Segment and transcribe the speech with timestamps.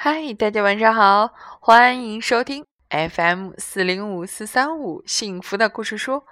[0.00, 6.22] 嗨，大家晚上好，欢迎收听 FM 四零五四三五幸福的故事书。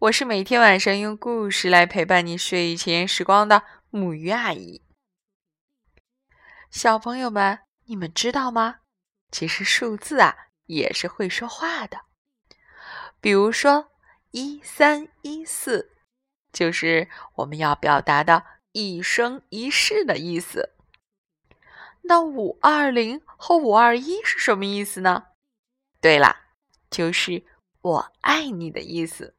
[0.00, 4.82] 我是每天晚上用故事来陪伴你睡前时光的木鱼阿姨。
[6.72, 8.78] 小朋友们，你们知道吗？
[9.30, 10.34] 其实数字啊
[10.66, 12.00] 也是会说话的。
[13.20, 13.92] 比如说
[14.32, 15.92] 一三一四，
[16.52, 20.74] 就是我们要表达的一生一世的意思。
[22.08, 25.24] 那五二零和五二一是什么意思呢？
[26.00, 26.34] 对啦，
[26.90, 27.44] 就是
[27.82, 29.36] 我爱你的意思。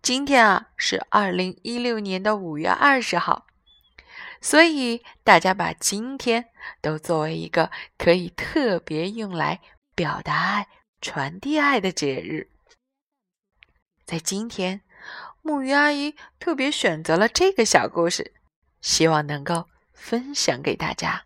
[0.00, 3.46] 今天啊是二零一六年的五月二十号，
[4.40, 6.48] 所以大家把今天
[6.80, 9.60] 都作为一个可以特别用来
[9.94, 10.68] 表达爱、
[11.02, 12.48] 传递爱的节日。
[14.06, 14.80] 在今天，
[15.42, 18.32] 木鱼阿姨特别选择了这个小故事，
[18.80, 21.25] 希望能够分享给大家。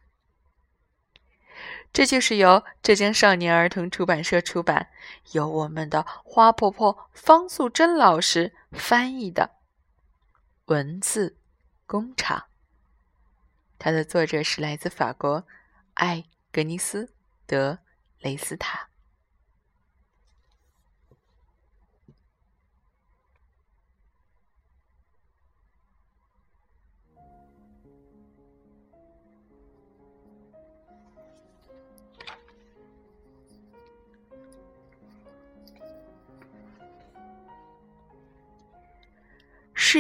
[1.93, 4.91] 这就是由浙江少年儿童出版社出版，
[5.33, 9.51] 由我们的花婆婆方素珍老师翻译的
[10.67, 11.37] 文字
[11.87, 12.45] 工厂。
[13.79, 15.47] 它的作者是来自法国
[15.95, 17.07] 艾格尼斯·
[17.47, 17.79] 德
[18.21, 18.90] 雷斯塔。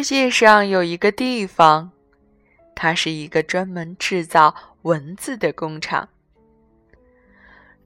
[0.03, 1.91] 世界上有一个地方，
[2.75, 6.09] 它是一个专门制造文字的工厂。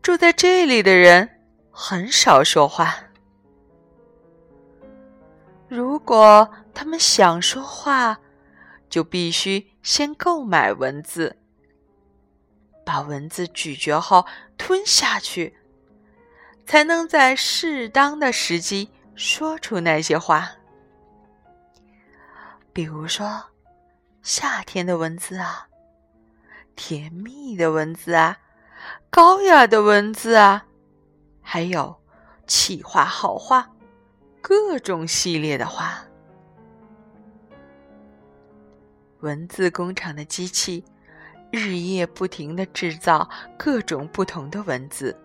[0.00, 1.28] 住在这里的人
[1.72, 2.94] 很少说话。
[5.66, 8.20] 如果他们想说话，
[8.88, 11.36] 就必须先购买文字，
[12.86, 14.24] 把文字咀嚼后
[14.56, 15.56] 吞下去，
[16.64, 20.52] 才能在适当的时机说出那些话。
[22.74, 23.40] 比如说，
[24.20, 25.68] 夏天的文字啊，
[26.74, 28.36] 甜蜜的文字啊，
[29.10, 30.66] 高雅的文字啊，
[31.40, 31.94] 还有
[32.48, 33.70] 气话、好话，
[34.42, 36.04] 各种系列的话。
[39.20, 40.84] 文字工厂的机器
[41.52, 45.16] 日夜不停的制造各种不同的文字，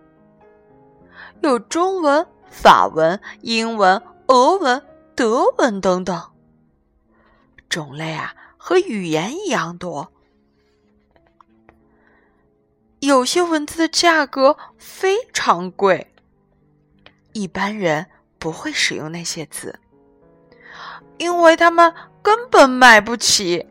[1.42, 4.80] 有中文、法文、英文、俄文、
[5.16, 6.29] 德文等等。
[7.70, 10.12] 种类啊，和语言一样多。
[12.98, 16.12] 有些文字的价格非常贵，
[17.32, 18.06] 一般人
[18.38, 19.78] 不会使用那些字，
[21.16, 23.66] 因为他们根本买不起，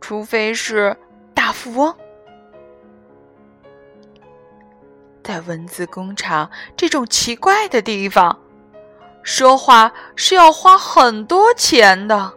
[0.00, 0.94] 除非是
[1.32, 1.96] 大富翁。
[5.22, 8.38] 在文字工厂这种奇怪的地方，
[9.22, 12.34] 说话是要花很多钱的。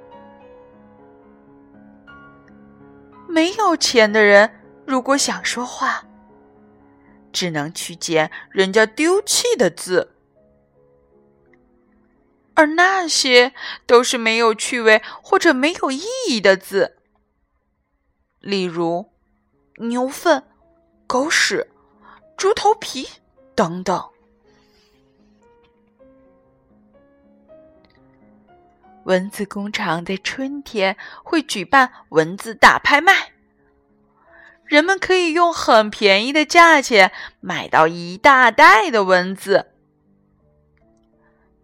[3.28, 6.06] 没有钱的人，如果想说话，
[7.32, 10.14] 只能去捡人家丢弃的字，
[12.56, 13.54] 而那些
[13.86, 16.98] 都是没有趣味或者没有意义的字，
[18.40, 19.12] 例如
[19.78, 20.44] 牛粪、
[21.06, 21.70] 狗屎、
[22.36, 23.08] 猪头皮
[23.54, 24.10] 等等。
[29.08, 33.32] 文字工厂在春天会举办文字大拍卖，
[34.66, 39.68] 人们可以用很便宜的价钱买到一大袋的文字。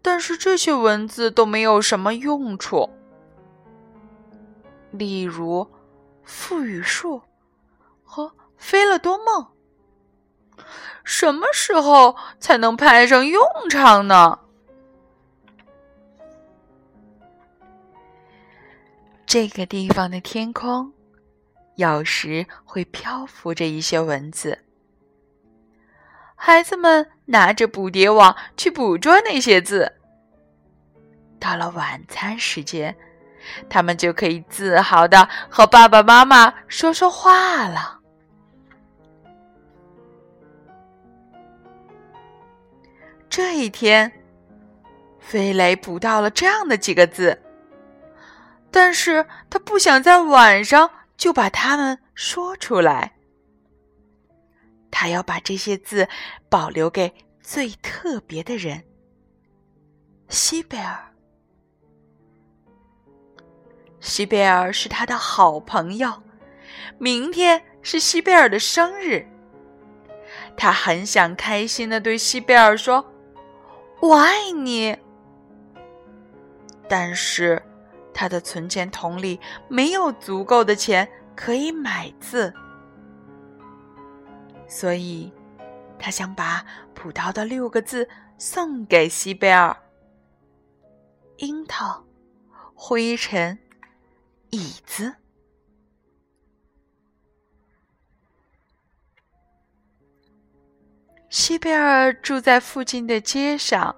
[0.02, 2.90] 但是这些文字都没有什么用处，
[4.92, 5.70] 例如
[6.24, 7.22] “富语树”
[8.03, 9.48] 和“飞了多梦”，
[11.03, 14.40] 什么时候才能派上用场呢？
[19.34, 20.94] 这个地方的天空，
[21.74, 24.56] 有时会漂浮着一些文字。
[26.35, 29.91] 孩子们拿着捕蝶网去捕捉那些字。
[31.40, 32.96] 到了晚餐时间，
[33.68, 38.00] 他们就可以自豪的和爸爸妈妈说说话了。
[43.28, 44.12] 这一天，
[45.18, 47.42] 飞雷捕到了这样的几个字。
[48.73, 53.14] 但是他不想在晚上就把它们说出来，
[54.90, 56.08] 他要把这些字
[56.49, 58.84] 保留给最特别的人——
[60.28, 60.99] 西贝尔。
[63.99, 66.11] 西贝尔是他的好朋友，
[66.97, 69.23] 明天是西贝尔的生日，
[70.58, 73.05] 他很想开心的对西贝尔说
[74.02, 74.97] ：“我爱你。”
[76.90, 77.61] 但是
[78.14, 82.54] 他的存钱筒里没有足够的钱可以买字，
[84.68, 85.32] 所以
[85.98, 88.08] 他想把葡萄的六个字
[88.38, 89.76] 送给西贝尔：
[91.38, 92.06] 樱桃、
[92.76, 93.58] 灰尘、
[94.52, 95.16] 椅子。
[101.30, 103.96] 西贝尔住在附近的街上。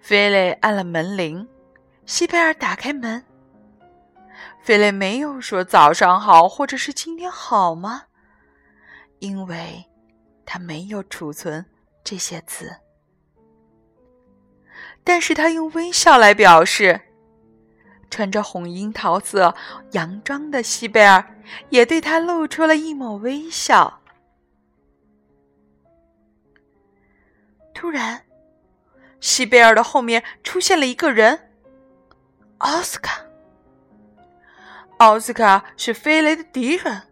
[0.00, 1.46] 菲雷按了门铃，
[2.08, 3.22] 西贝尔打开门。
[4.62, 8.04] 菲雷没有说“早上好”或者是“今天好吗”，
[9.20, 9.84] 因为
[10.46, 11.64] 他没有储存
[12.02, 12.74] 这些词。
[15.04, 16.98] 但是他用微笑来表示。
[18.10, 19.54] 穿着红樱桃色
[19.90, 21.22] 洋装的西贝尔
[21.68, 24.00] 也对他露出了一抹微笑。
[27.74, 28.24] 突然，
[29.20, 31.38] 西贝尔的后面出现了一个人——
[32.58, 33.20] 奥斯卡。
[34.98, 37.02] 奥斯卡是菲雷的敌人。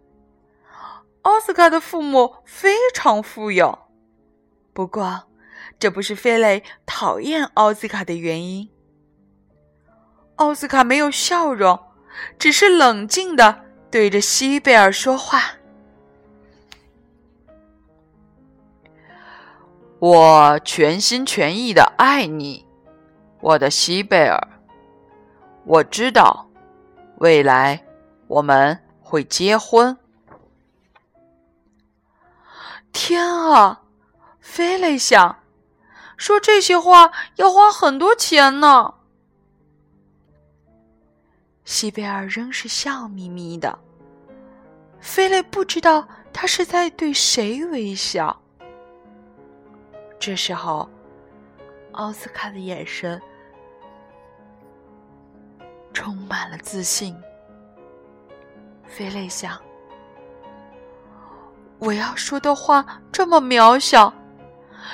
[1.22, 3.78] 奥斯卡的父母非常富有，
[4.72, 5.24] 不过
[5.78, 8.68] 这不是菲雷讨厌奥斯卡的原因。
[10.36, 11.78] 奥斯卡没有笑容，
[12.38, 15.40] 只是冷静的对着西贝尔说话。
[19.98, 22.66] 我全心全意的爱你，
[23.40, 24.55] 我的西贝尔。
[25.66, 26.48] 我知道，
[27.16, 27.84] 未来
[28.28, 29.98] 我们会结婚。
[32.92, 33.82] 天啊，
[34.38, 35.40] 菲雷想，
[36.16, 38.94] 说这些话要花很多钱呢。
[41.64, 43.76] 西贝尔仍是笑眯眯的。
[45.00, 48.40] 菲雷不知道他是在对谁微笑。
[50.20, 50.88] 这时候，
[51.90, 53.20] 奥斯卡的眼神
[56.06, 57.20] 充满了自信。
[58.86, 59.60] 菲雷想
[61.80, 64.14] ：“我要说的话这么渺小，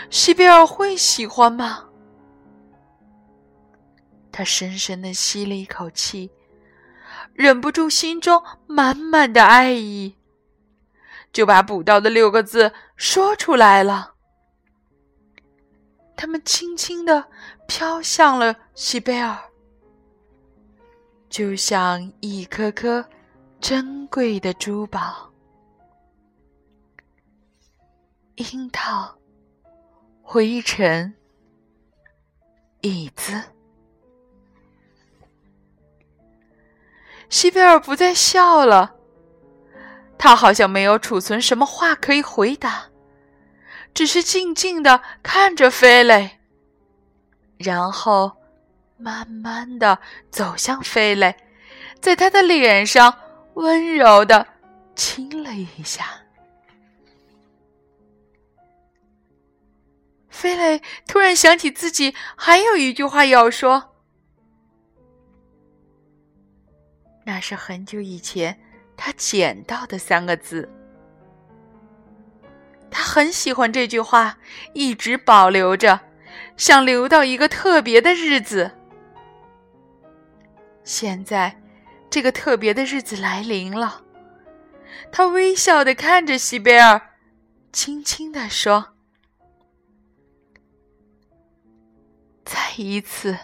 [0.08, 1.84] 西贝尔会喜欢吗？”
[4.32, 6.30] 他深深的吸了一口气，
[7.34, 10.16] 忍不住心中满满的爱意，
[11.30, 14.14] 就把补到的六个字说出来了。
[16.16, 17.28] 他们轻轻的
[17.68, 19.51] 飘向了西贝尔，
[21.32, 23.02] 就像一颗颗
[23.58, 25.32] 珍贵的珠宝。
[28.34, 29.16] 樱桃、
[30.20, 31.14] 灰尘、
[32.82, 33.32] 椅子。
[37.30, 38.94] 西贝尔不再笑了，
[40.18, 42.90] 他好像没有储存什么话可以回答。
[43.94, 46.40] 只是静静的看着飞雷，
[47.56, 48.36] 然后
[49.02, 49.98] 慢慢的
[50.30, 51.34] 走向飞雷，
[52.00, 53.12] 在他的脸上
[53.54, 54.46] 温柔的
[54.94, 56.06] 亲了一下。
[60.30, 63.94] 飞雷突然想起自己还有一句话要说，
[67.24, 68.58] 那是很久以前
[68.96, 70.72] 他捡到的三个字。
[72.90, 74.38] 他很喜欢这句话，
[74.74, 75.98] 一直保留着，
[76.56, 78.70] 想留到一个特别的日子。
[80.84, 81.60] 现在，
[82.10, 84.02] 这个特别的日子来临了。
[85.10, 87.00] 他微笑的看着西贝尔，
[87.72, 88.94] 轻轻的说
[92.44, 93.36] ：“再一次。”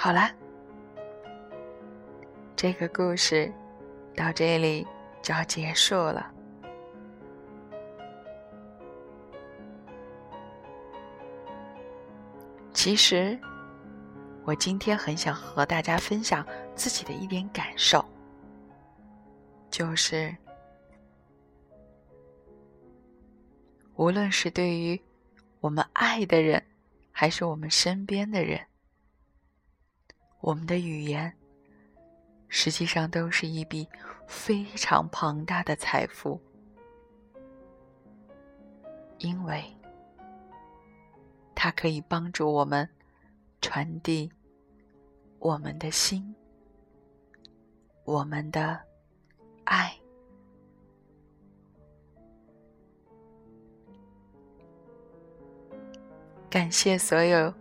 [0.00, 0.30] 好啦，
[2.54, 3.52] 这个故事
[4.18, 4.84] 到这里
[5.22, 6.34] 就要结束了。
[12.72, 13.38] 其实，
[14.44, 18.04] 我今天很想和大家分享自己的一点感受，
[19.70, 20.34] 就是
[23.96, 25.00] 无论是对于
[25.60, 26.64] 我们爱的人，
[27.10, 28.60] 还是我们身边的人。
[30.40, 31.36] 我们的语言，
[32.48, 33.86] 实际上都是一笔
[34.26, 36.40] 非常庞大的财富，
[39.18, 39.62] 因为
[41.54, 42.88] 它可以帮助我们
[43.60, 44.30] 传递
[45.38, 46.34] 我们的心、
[48.04, 48.80] 我们的
[49.64, 49.94] 爱。
[56.50, 57.52] 感谢所有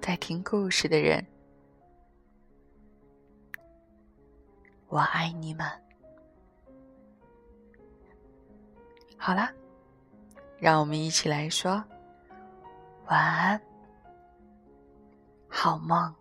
[0.00, 1.24] 在听故事的人，
[4.88, 5.66] 我爱你们。
[9.16, 9.52] 好啦，
[10.58, 11.84] 让我们一起来说
[13.06, 13.60] 晚安，
[15.48, 16.14] 好梦。